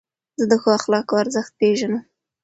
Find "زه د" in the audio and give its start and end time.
0.39-0.53